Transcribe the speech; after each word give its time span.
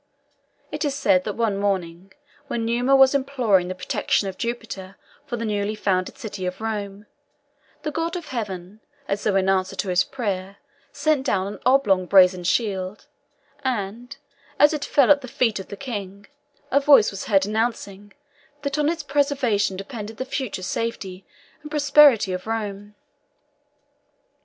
It 0.71 0.83
is 0.83 0.95
said 0.95 1.25
that 1.25 1.35
one 1.35 1.59
morning, 1.59 2.11
when 2.47 2.65
Numa 2.65 2.95
was 2.95 3.13
imploring 3.13 3.67
the 3.67 3.75
protection 3.75 4.27
of 4.27 4.35
Jupiter 4.35 4.97
for 5.27 5.37
the 5.37 5.45
newly 5.45 5.75
founded 5.75 6.17
city 6.17 6.47
of 6.47 6.59
Rome, 6.59 7.05
the 7.83 7.91
god 7.91 8.15
of 8.15 8.29
heaven, 8.29 8.79
as 9.07 9.23
though 9.23 9.35
in 9.35 9.47
answer 9.47 9.75
to 9.75 9.89
his 9.89 10.03
prayer, 10.03 10.57
sent 10.91 11.23
down 11.23 11.45
an 11.45 11.59
oblong 11.67 12.07
brazen 12.07 12.43
shield, 12.43 13.05
and, 13.63 14.17
as 14.57 14.73
it 14.73 14.83
fell 14.85 15.11
at 15.11 15.21
the 15.21 15.27
feet 15.27 15.59
of 15.59 15.67
the 15.67 15.77
king, 15.77 16.25
a 16.71 16.79
voice 16.79 17.11
was 17.11 17.25
heard 17.25 17.45
announcing 17.45 18.11
that 18.63 18.79
on 18.79 18.89
its 18.89 19.03
preservation 19.03 19.77
depended 19.77 20.17
the 20.17 20.25
future 20.25 20.63
safety 20.63 21.27
and 21.61 21.69
prosperity 21.69 22.33
of 22.33 22.47
Rome. 22.47 22.95